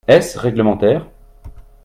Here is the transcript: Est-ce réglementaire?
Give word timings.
Est-ce 0.07 0.39
réglementaire? 0.39 1.05